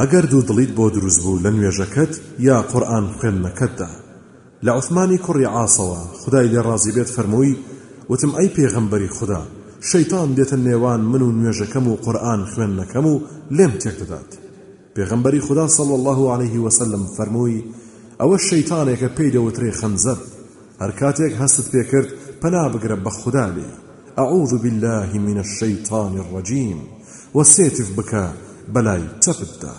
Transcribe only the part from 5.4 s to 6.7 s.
عاسەوە خدای لێ